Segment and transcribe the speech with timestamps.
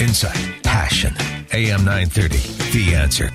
[0.00, 1.14] Insight, passion.
[1.52, 2.38] AM 930,
[2.72, 3.30] The Answer.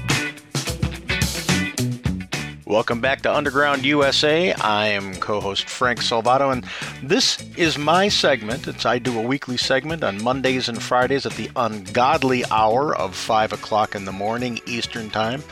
[2.66, 4.54] Welcome back to Underground USA.
[4.54, 6.66] I am co-host Frank Salvato, and
[7.04, 8.66] this is my segment.
[8.68, 13.14] It's I do a weekly segment on Mondays and Fridays at the ungodly hour of
[13.14, 15.44] five o'clock in the morning Eastern Time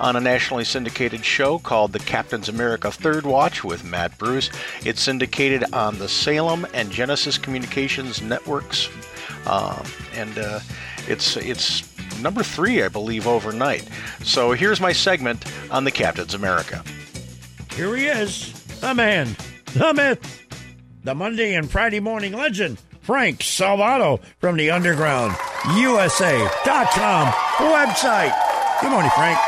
[0.00, 4.50] on a nationally syndicated show called The Captain's America Third Watch with Matt Bruce.
[4.84, 8.88] It's syndicated on the Salem and Genesis Communications networks,
[9.48, 9.82] uh,
[10.14, 10.60] and uh,
[11.06, 11.82] it's it's
[12.20, 13.88] number three, I believe, overnight.
[14.22, 16.84] So here's my segment on The Captain's America.
[17.74, 19.36] Here he is, the man,
[19.74, 20.46] the myth,
[21.04, 25.36] the Monday and Friday morning legend, Frank Salvato from the Underground
[25.76, 28.34] USA.com website.
[28.80, 29.38] Good morning, Frank.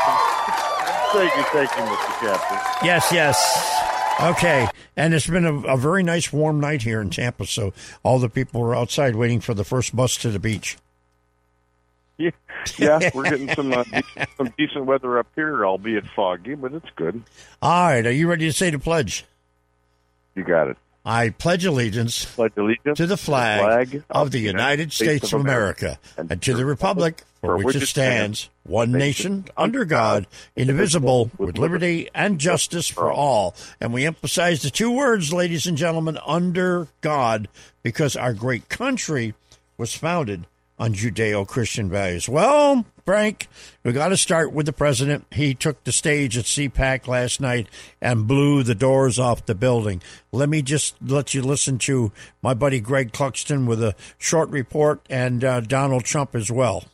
[1.13, 2.19] Thank you, thank you, Mr.
[2.21, 2.87] Captain.
[2.87, 3.80] Yes, yes.
[4.21, 8.19] Okay, and it's been a, a, very nice warm night here in Tampa, so all
[8.19, 10.77] the people were outside waiting for the first bus to the beach.
[12.77, 13.83] Yeah, yeah we're getting some uh,
[14.37, 17.23] some decent weather up here, albeit foggy, but it's good.
[17.63, 19.25] All right, are you ready to say the pledge?
[20.35, 20.77] You got it.
[21.03, 25.23] I pledge allegiance, pledge allegiance to the flag, the flag of, of, the United States,
[25.23, 29.45] States of America, America and, and, to the republic for which it stands, one nation,
[29.57, 33.55] under God, indivisible, with liberty and justice for all.
[33.81, 37.49] And we emphasize the two words, ladies and gentlemen, under God,
[37.81, 39.33] because our great country
[39.77, 40.45] was founded
[40.77, 42.29] on Judeo Christian values.
[42.29, 43.47] Well, Frank,
[43.83, 45.25] we got to start with the president.
[45.31, 47.67] He took the stage at CPAC last night
[48.01, 50.01] and blew the doors off the building.
[50.31, 55.01] Let me just let you listen to my buddy Greg Clugston with a short report
[55.09, 56.85] and uh, Donald Trump as well.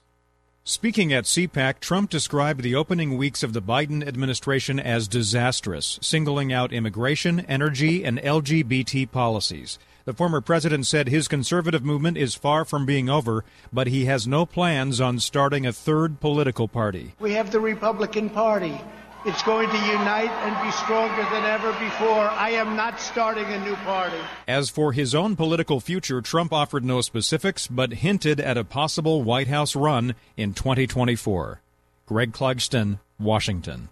[0.69, 6.51] Speaking at CPAC, Trump described the opening weeks of the Biden administration as disastrous, singling
[6.51, 9.79] out immigration, energy, and LGBT policies.
[10.03, 14.27] The former president said his conservative movement is far from being over, but he has
[14.27, 17.13] no plans on starting a third political party.
[17.17, 18.77] We have the Republican Party.
[19.27, 22.29] It's going to unite and be stronger than ever before.
[22.29, 24.15] I am not starting a new party.
[24.47, 29.23] As for his own political future, Trump offered no specifics, but hinted at a possible
[29.23, 31.59] White House run in 2024.
[32.05, 33.89] Greg Clugston, Washington.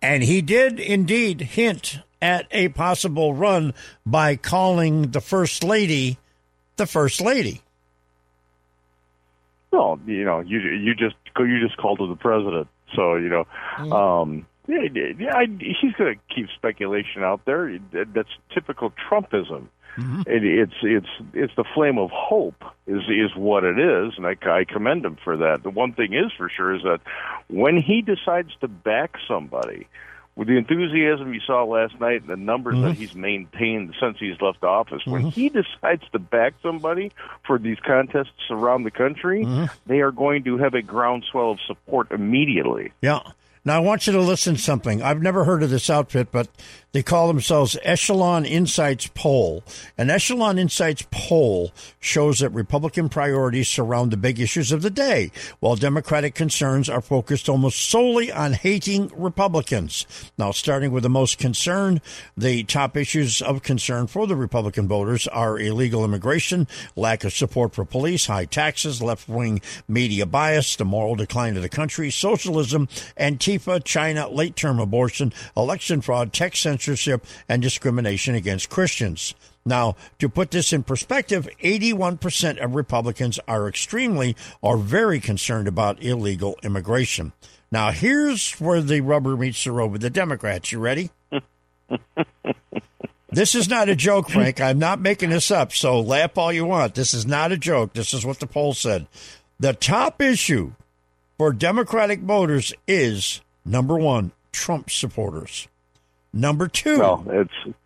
[0.00, 3.74] And he did indeed hint at a possible run
[4.06, 6.18] by calling the First Lady
[6.76, 7.62] the First Lady.
[9.72, 13.92] Well, you know, you you just you just called her the president, so you know,
[13.92, 17.78] um, yeah, yeah, I, he's going to keep speculation out there.
[17.92, 19.68] That's typical Trumpism.
[19.96, 20.20] Mm-hmm.
[20.26, 24.36] It, it's it's it's the flame of hope is is what it is, and I,
[24.48, 25.64] I commend him for that.
[25.64, 27.00] The one thing is for sure is that
[27.48, 29.88] when he decides to back somebody,
[30.36, 32.88] with the enthusiasm you saw last night, and the numbers mm-hmm.
[32.88, 35.10] that he's maintained since he's left office, mm-hmm.
[35.10, 37.10] when he decides to back somebody
[37.44, 39.64] for these contests around the country, mm-hmm.
[39.86, 42.92] they are going to have a groundswell of support immediately.
[43.00, 43.20] Yeah.
[43.68, 45.02] Now, I want you to listen to something.
[45.02, 46.48] I've never heard of this outfit, but
[46.92, 49.62] they call themselves Echelon Insights Poll.
[49.98, 51.70] An Echelon Insights poll
[52.00, 55.30] shows that Republican priorities surround the big issues of the day,
[55.60, 60.06] while Democratic concerns are focused almost solely on hating Republicans.
[60.38, 62.00] Now, starting with the most concern,
[62.38, 67.74] the top issues of concern for the Republican voters are illegal immigration, lack of support
[67.74, 72.88] for police, high taxes, left wing media bias, the moral decline of the country, socialism,
[73.20, 79.34] Antifa, China, late term abortion, election fraud, tech censorship censorship and discrimination against Christians.
[79.64, 86.02] Now, to put this in perspective, 81% of Republicans are extremely or very concerned about
[86.02, 87.32] illegal immigration.
[87.70, 90.72] Now, here's where the rubber meets the road with the Democrats.
[90.72, 91.10] You ready?
[93.30, 94.58] This is not a joke, Frank.
[94.58, 95.74] I'm not making this up.
[95.74, 96.94] So laugh all you want.
[96.94, 97.92] This is not a joke.
[97.92, 99.06] This is what the poll said.
[99.60, 100.72] The top issue
[101.36, 105.68] for Democratic voters is number one, Trump supporters.
[106.38, 107.76] Number two, well, it's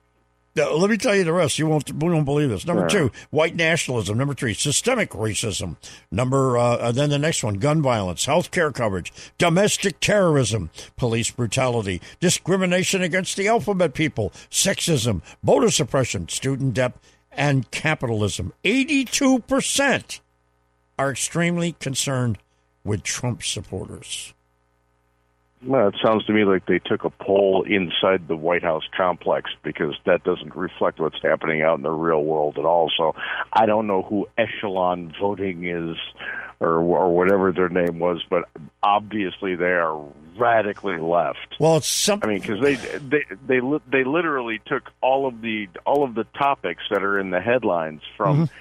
[0.59, 1.59] uh, let me tell you the rest.
[1.59, 2.67] You won't, you won't believe this.
[2.67, 2.91] Number Right.
[2.91, 4.19] two, white nationalism.
[4.19, 5.77] Number three, systemic racism.
[6.11, 10.69] Number, uh, uh, then the next one, gun violence, health care coverage, domestic terrorism,
[10.99, 16.93] police brutality, discrimination against the alphabet people, sexism, voter suppression, student debt,
[17.31, 18.53] and capitalism.
[18.63, 20.21] 82%
[20.99, 22.37] are extremely concerned
[22.85, 24.35] with Trump supporters.
[25.65, 29.51] Well, it sounds to me like they took a poll inside the White House complex
[29.63, 32.91] because that doesn't reflect what's happening out in the real world at all.
[32.97, 33.15] So
[33.53, 35.97] I don't know who echelon voting is
[36.59, 38.49] or or whatever their name was, but
[38.83, 40.01] obviously they are
[40.37, 41.57] radically left.
[41.59, 42.29] Well, it's something.
[42.29, 43.61] I mean, because they they they
[43.91, 48.03] they literally took all of the all of the topics that are in the headlines
[48.17, 48.55] from mm-hmm.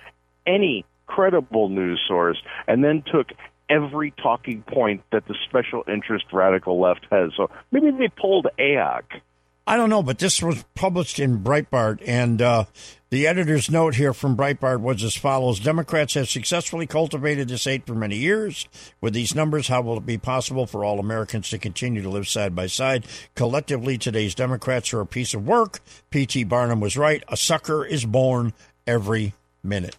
[0.45, 3.31] any credible news source, and then took
[3.72, 7.32] every talking point that the special interest radical left has.
[7.38, 9.22] So maybe they polled AOC.
[9.68, 12.66] I don't know, but this was published in Breitbart, and uh,
[13.10, 17.86] the editor's note here from Breitbart was as follows Democrats have successfully cultivated this hate
[17.86, 18.68] for many years.
[19.02, 22.28] With these numbers, how will it be possible for all Americans to continue to live
[22.28, 23.06] side by side?
[23.36, 25.80] Collectively, today's Democrats are a piece of work.
[26.10, 26.44] P.T.
[26.46, 27.24] Barnum was right.
[27.28, 28.54] A sucker is born
[28.88, 29.96] every minute.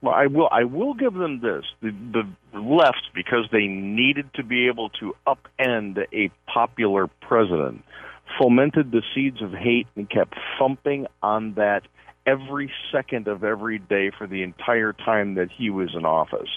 [0.00, 0.48] Well, I will.
[0.50, 1.92] I will give them this: the,
[2.52, 7.82] the left, because they needed to be able to upend a popular president,
[8.38, 11.82] fomented the seeds of hate and kept thumping on that
[12.26, 16.48] every second of every day for the entire time that he was in office.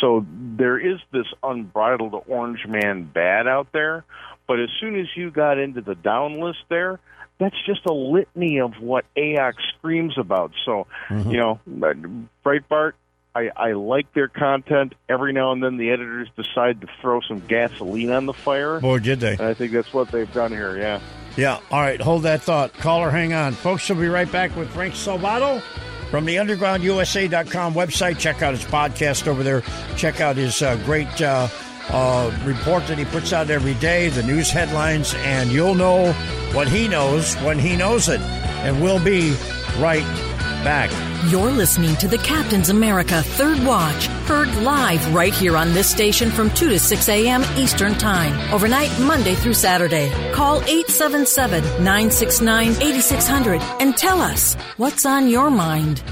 [0.00, 0.26] So
[0.58, 4.04] there is this unbridled orange man bad out there,
[4.48, 6.98] but as soon as you got into the down list there,
[7.38, 10.52] that's just a litany of what AOC screams about.
[10.64, 11.60] So, you know,
[12.44, 12.92] Breitbart,
[13.34, 14.94] I, I like their content.
[15.08, 18.78] Every now and then the editors decide to throw some gasoline on the fire.
[18.80, 19.32] Boy, did they.
[19.32, 21.00] And I think that's what they've done here, yeah.
[21.36, 21.60] Yeah.
[21.70, 22.00] All right.
[22.00, 22.74] Hold that thought.
[22.74, 23.54] Caller, hang on.
[23.54, 25.62] Folks, we'll be right back with Frank Salvato
[26.10, 28.18] from the undergroundusa.com website.
[28.18, 29.62] Check out his podcast over there.
[29.96, 31.48] Check out his uh, great uh,
[31.90, 36.12] uh, report that he puts out every day, the news headlines, and you'll know
[36.52, 38.20] what he knows when he knows it.
[38.20, 39.34] And we'll be
[39.78, 40.04] right
[40.62, 40.90] back.
[41.30, 46.30] You're listening to the Captain's America Third Watch, heard live right here on this station
[46.30, 47.44] from 2 to 6 a.m.
[47.56, 50.10] Eastern Time, overnight Monday through Saturday.
[50.32, 56.02] Call 877 969 8600 and tell us what's on your mind.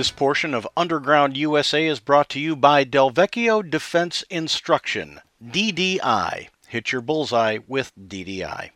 [0.00, 6.48] This portion of Underground USA is brought to you by Delvecchio Defense Instruction, DDI.
[6.68, 8.70] Hit your bullseye with DDI.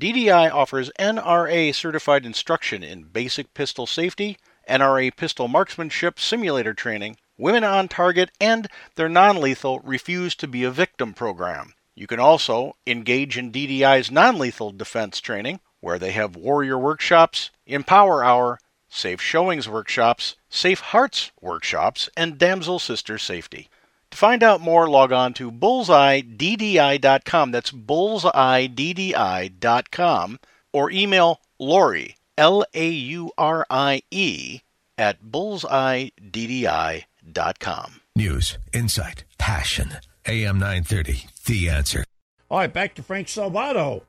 [0.00, 7.64] DDI offers NRA certified instruction in basic pistol safety, NRA pistol marksmanship simulator training, women
[7.64, 11.74] on target, and their non lethal Refuse to Be a Victim program.
[11.94, 17.50] You can also engage in DDI's non lethal defense training, where they have warrior workshops,
[17.66, 18.58] empower hour,
[18.92, 23.68] safe showings workshops, safe hearts workshops, and damsel sister safety.
[24.10, 27.50] To find out more, log on to bullseyeddi.com.
[27.50, 30.38] That's bullseyeddi.com.
[30.74, 34.60] Or email Lori, L A U R I E,
[34.98, 38.00] at bullseyeddi.com.
[38.14, 39.94] News, insight, passion.
[40.26, 42.04] AM 930, The Answer.
[42.50, 44.02] All right, back to Frank Salvato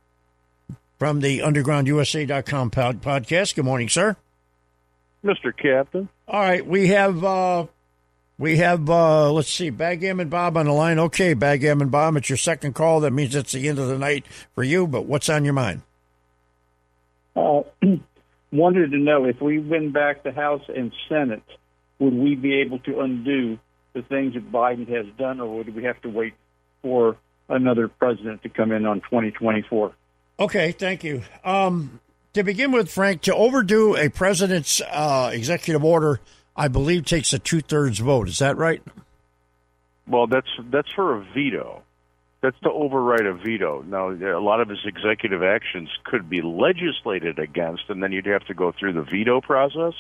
[1.00, 3.56] from the undergroundusa.com pod- podcast.
[3.56, 4.18] Good morning, sir.
[5.24, 5.56] Mr.
[5.56, 6.10] Captain.
[6.28, 7.68] All right, we have uh
[8.38, 11.00] we have uh let's see, Backgammon Bob on the line.
[11.00, 13.00] Okay, Backgammon Bob, it's your second call.
[13.02, 15.82] That means it's the end of the night for you, but what's on your mind?
[17.36, 17.64] Uh,
[18.52, 21.44] wanted to know if we win back the House and Senate,
[22.00, 23.58] would we be able to undo
[23.94, 26.34] the things that Biden has done, or would we have to wait
[26.82, 27.18] for
[27.50, 29.94] another president to come in on 2024?
[30.40, 31.22] Okay, thank you.
[31.46, 32.00] Um
[32.34, 36.20] to begin with, Frank, to overdo a president's uh, executive order,
[36.56, 38.28] I believe takes a two thirds vote.
[38.28, 38.82] Is that right?
[40.08, 41.84] Well, that's that's for a veto.
[42.42, 43.84] That's to override a veto.
[43.84, 48.46] Now, a lot of his executive actions could be legislated against, and then you'd have
[48.48, 49.94] to go through the veto process.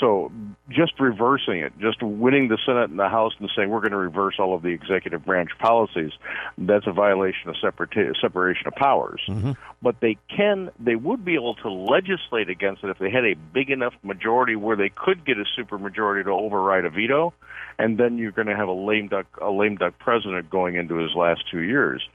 [0.00, 0.30] So,
[0.68, 3.96] just reversing it, just winning the Senate and the House and saying we're going to
[3.96, 6.12] reverse all of the executive branch policies,
[6.58, 9.20] that's a violation of separata- separation of powers.
[9.28, 9.52] Mm-hmm.
[9.80, 13.34] But they can, they would be able to legislate against it if they had a
[13.34, 17.32] big enough majority where they could get a supermajority to override a veto,
[17.78, 20.96] and then you're going to have a lame duck, a lame duck president going into
[20.96, 22.06] his last two years.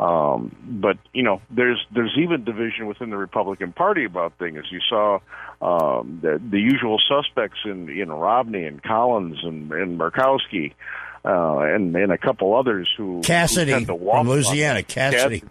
[0.00, 4.64] Um, but you know, there's there's even division within the Republican Party about things.
[4.70, 5.18] You saw
[5.60, 10.72] um, the, the usual suspects in in Romney and Collins and, and Murkowski,
[11.24, 14.78] uh, and and a couple others who Cassidy who from Louisiana.
[14.78, 15.42] on- Cassidy.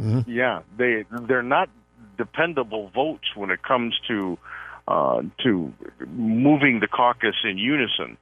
[0.00, 0.24] Mhm.
[0.26, 1.70] yeah, they they're not
[2.18, 4.36] dependable votes when it comes to
[4.88, 5.72] uh, to
[6.08, 8.16] moving the caucus in unison.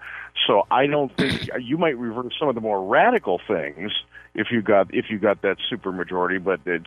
[0.47, 3.92] So I don't think you might reverse some of the more radical things
[4.35, 6.43] if you got if you got that supermajority.
[6.43, 6.87] But it's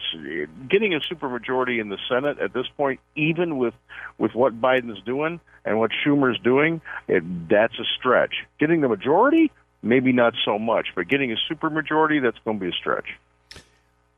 [0.69, 3.73] getting a supermajority in the Senate at this point, even with
[4.17, 8.45] with what Biden's doing and what Schumer's doing, it, that's a stretch.
[8.59, 9.51] Getting the majority,
[9.81, 13.17] maybe not so much, but getting a supermajority, that's going to be a stretch.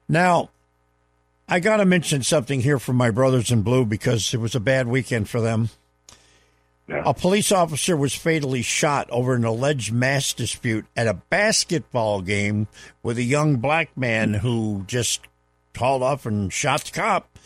[0.08, 0.50] Now,
[1.48, 4.60] I got to mention something here from my brothers in blue because it was a
[4.60, 5.70] bad weekend for them.
[6.92, 12.68] A police officer was fatally shot over an alleged mass dispute at a basketball game
[13.04, 15.22] with a young black man who just
[15.78, 17.38] hauled off and shot the cop.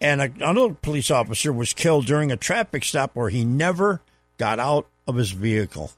[0.00, 4.00] And a, another police officer was killed during a traffic stop where he never
[4.36, 5.92] got out of his vehicle.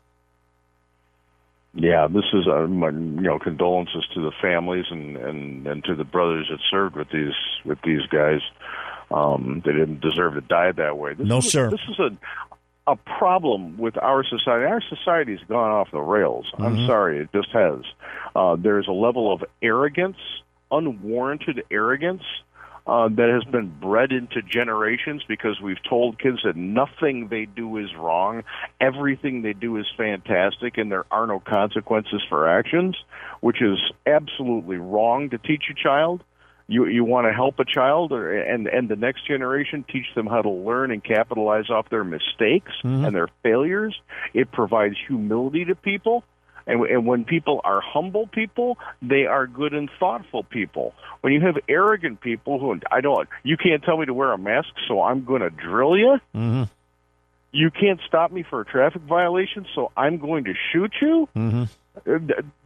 [1.75, 5.95] Yeah, this is uh, my, you know condolences to the families and, and and to
[5.95, 8.41] the brothers that served with these with these guys.
[9.11, 11.15] Um, they didn't deserve to die that way.
[11.15, 11.71] This No, is, sir.
[11.71, 12.11] This is a
[12.87, 14.67] a problem with our society.
[14.67, 16.53] Our society's gone off the rails.
[16.59, 16.87] I'm Mhm.
[16.87, 17.85] sorry, it just has.
[18.35, 20.19] Uh, there's a level of arrogance,
[20.71, 22.25] unwarranted arrogance,
[22.87, 27.77] uh, that has been bred into generations because we've told kids that nothing they do
[27.77, 28.43] is wrong,
[28.81, 32.97] everything they do is fantastic, and there are no consequences for actions,
[33.41, 36.25] which is absolutely wrong to teach a child.
[36.71, 40.27] You you want to help a child, or, and and the next generation teach them
[40.27, 42.73] how to learn and capitalize off their mistakes
[43.07, 44.01] and their failures.
[44.35, 46.23] It provides humility to people.
[46.67, 50.95] And, and when people are humble people, they are good and thoughtful people.
[51.23, 54.39] When you have arrogant people who I don't, you can't tell me to wear a
[54.39, 56.21] mask, so I'm going to drill you.
[56.37, 56.63] Mm-hmm.
[57.53, 61.29] You can't stop me for a traffic violation, so I'm going to shoot you.
[61.37, 61.65] Mm-hmm.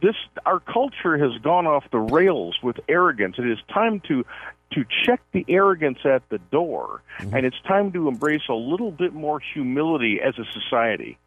[0.01, 0.15] This
[0.45, 3.35] our culture has gone off the rails with arrogance.
[3.39, 4.25] It is time to
[4.73, 9.13] to check the arrogance at the door, and it's time to embrace a little bit
[9.13, 11.17] more humility as a society.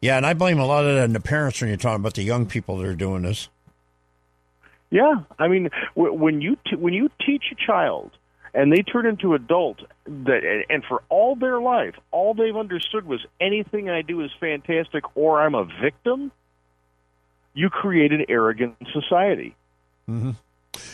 [0.00, 2.14] Yeah, and I blame a lot of that on the parents when you're talking about
[2.14, 3.48] the young people that are doing this.
[4.90, 8.12] Yeah, I mean, when you t- when you teach a child
[8.54, 13.20] and they turn into adult that and for all their life, all they've understood was
[13.40, 16.30] anything I do is fantastic or I'm a victim.
[17.52, 19.56] You create an arrogant society.
[20.08, 20.30] Mm-hmm.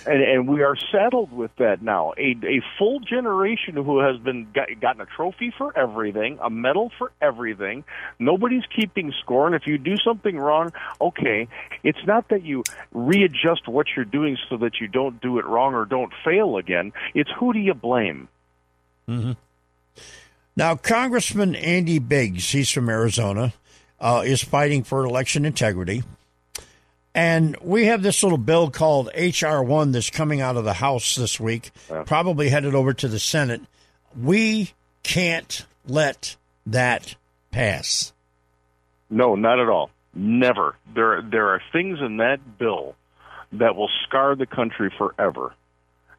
[0.07, 2.14] And, and we are saddled with that now.
[2.16, 6.90] A, a full generation who has been got, gotten a trophy for everything, a medal
[6.99, 7.85] for everything.
[8.19, 9.47] Nobody's keeping score.
[9.47, 11.49] And if you do something wrong, okay,
[11.83, 15.75] it's not that you readjust what you're doing so that you don't do it wrong
[15.75, 16.92] or don't fail again.
[17.14, 18.28] It's who do you blame?
[19.09, 19.33] Mm-hmm.
[20.57, 23.52] Now, Congressman Andy Biggs, he's from Arizona,
[24.00, 26.02] uh, is fighting for election integrity.
[27.14, 29.62] And we have this little bill called H.R.
[29.64, 31.73] 1 that's coming out of the House this week,
[32.07, 33.62] probably headed over to the Senate.
[34.21, 36.37] We can't let
[36.67, 37.17] that
[37.50, 38.12] pass.
[39.09, 39.90] No, not at all.
[40.14, 40.76] Never.
[40.95, 42.95] There there are things in that bill
[43.52, 45.55] that will scar the country forever.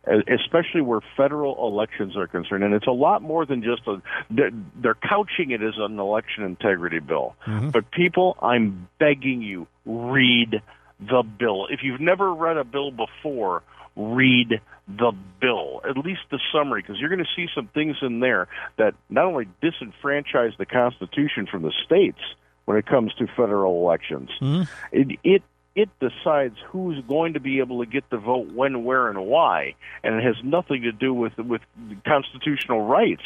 [0.04, 4.02] Especially where federal elections are concerned, and it's a lot more than just a.
[4.32, 7.70] They're, they're couching it as an election integrity bill, mm-hmm.
[7.70, 10.64] but people, I'm begging you, read
[11.02, 11.68] the bill.
[11.70, 13.64] If you've never read a bill before,
[13.96, 18.20] read the bill, at least the summary, because you're going to see some things in
[18.20, 22.20] there that not only disenfranchise the Constitution from the states
[22.66, 24.64] when it comes to federal elections, hmm?
[24.92, 25.44] it, it
[25.74, 29.76] it decides who's going to be able to get the vote when, where, and why,
[30.04, 31.62] and it has nothing to do with with
[32.06, 33.24] constitutional rights.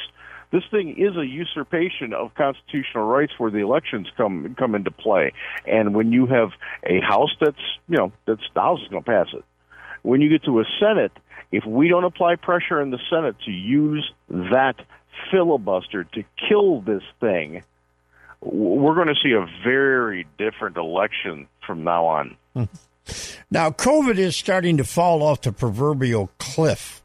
[0.51, 5.33] This thing is a usurpation of constitutional rights where the elections come come into play.
[5.65, 6.49] And when you have
[6.83, 9.43] a House that's you know that's the House is going to pass it.
[10.03, 11.11] When you get to a Senate,
[11.51, 14.75] if we don't apply pressure in the Senate to use that
[15.31, 17.63] filibuster to kill this thing,
[18.41, 22.37] we're going to see a very different election from now on.
[23.51, 27.03] Now, COVID is starting to fall off the proverbial cliff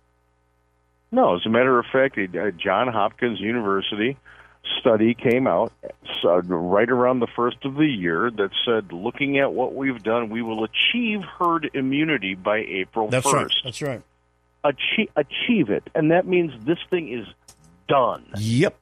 [1.11, 4.19] No, as a matter of fact, uh, John Hopkins University
[4.79, 5.73] study came out
[6.25, 10.29] uh, right around the first of the year that said, looking at what we've done,
[10.31, 13.33] we will achieve herd immunity by April That's 1st.
[13.33, 13.53] right.
[13.65, 14.03] That's right.
[14.65, 15.89] Achieve, achieve it.
[15.95, 17.27] And that means this thing is
[17.89, 18.25] done.
[18.39, 18.77] Yep.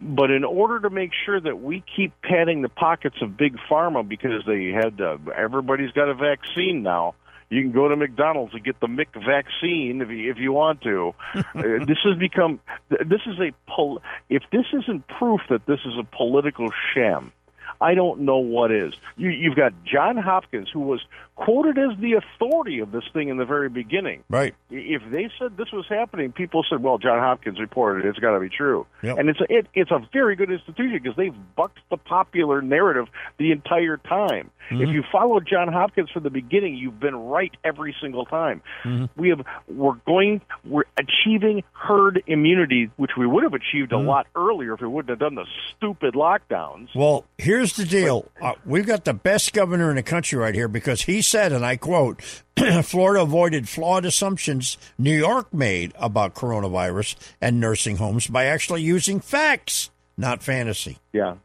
[0.00, 4.06] But in order to make sure that we keep padding the pockets of big pharma
[4.06, 7.14] because they had uh, everybody's got a vaccine now.
[7.50, 10.82] You can go to McDonald's and get the Mick vaccine if you, if you want
[10.82, 11.14] to.
[11.34, 15.94] uh, this has become this is a pol- if this isn't proof that this is
[15.98, 17.32] a political sham,
[17.80, 18.92] I don't know what is.
[19.16, 21.00] You, you've got John Hopkins, who was
[21.36, 24.24] quoted as the authority of this thing in the very beginning.
[24.28, 24.54] Right.
[24.70, 28.32] If they said this was happening, people said, "Well, John Hopkins reported it; it's got
[28.34, 29.18] to be true." Yep.
[29.18, 33.06] And it's a, it, it's a very good institution because they've bucked the popular narrative
[33.38, 34.50] the entire time.
[34.70, 34.82] Mm-hmm.
[34.82, 38.60] If you follow John Hopkins from the beginning, you've been right every single time.
[38.84, 39.20] Mm-hmm.
[39.20, 43.94] We have we're going we're achieving herd immunity, which we would have achieved Mm-hmm.
[43.94, 46.88] a lot earlier if we wouldn't have done the stupid lockdowns.
[46.94, 48.30] Well, here's the deal.
[48.40, 51.64] Uh, we've got the best governor in the country right here because he said, and
[51.64, 52.22] I quote,
[52.82, 59.20] Florida avoided flawed assumptions New York made about coronavirus and nursing homes by actually using
[59.20, 60.98] facts, not fantasy.
[61.12, 61.36] Yeah,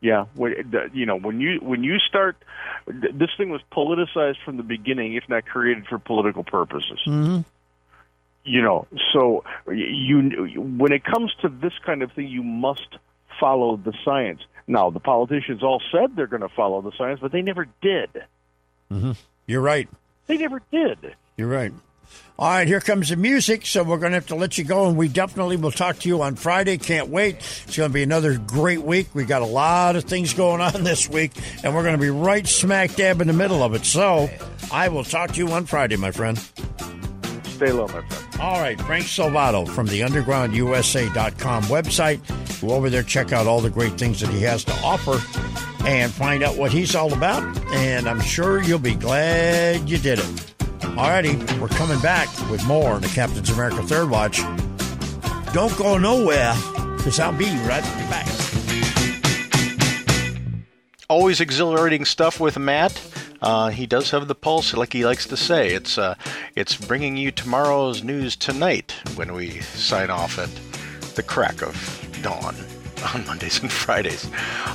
[0.00, 0.26] yeah.
[0.92, 2.36] You know, when you when you start,
[2.86, 7.00] this thing was politicized from the beginning, if not created for political purposes.
[7.06, 7.40] Mm-hmm.
[8.44, 10.20] You know, so you
[10.56, 12.96] when it comes to this kind of thing, you must
[13.38, 14.40] follow the science.
[14.70, 18.10] Now, the politicians all said they're going to follow the science, but they never did.
[18.88, 19.12] Mm-hmm.
[19.46, 19.88] You're right.
[20.28, 21.16] They never did.
[21.36, 21.72] You're right.
[22.38, 24.86] All right, here comes the music, so we're going to have to let you go,
[24.86, 26.78] and we definitely will talk to you on Friday.
[26.78, 27.36] Can't wait.
[27.36, 29.08] It's going to be another great week.
[29.12, 31.32] We got a lot of things going on this week,
[31.64, 33.84] and we're going to be right smack dab in the middle of it.
[33.84, 34.30] So
[34.72, 36.38] I will talk to you on Friday, my friend.
[37.60, 38.40] Stay low, my friend.
[38.40, 42.62] All right, Frank Salvato from the undergroundusa.com website.
[42.62, 45.20] Go over there, check out all the great things that he has to offer,
[45.86, 47.42] and find out what he's all about.
[47.74, 50.54] And I'm sure you'll be glad you did it.
[50.96, 54.40] Alrighty, we're coming back with more on the Captain's America Third Watch.
[55.52, 56.54] Don't go nowhere,
[56.96, 58.26] because I'll be right back.
[61.10, 62.98] Always exhilarating stuff with Matt.
[63.42, 65.72] Uh, he does have the pulse, like he likes to say.
[65.72, 66.14] It's uh,
[66.56, 70.50] it's bringing you tomorrow's news tonight when we sign off at
[71.14, 71.74] the crack of
[72.22, 72.56] dawn
[73.14, 74.28] on Mondays and Fridays.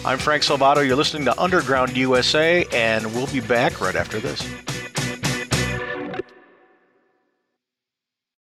[0.06, 0.86] I'm Frank Salvato.
[0.86, 4.42] You're listening to Underground USA, and we'll be back right after this.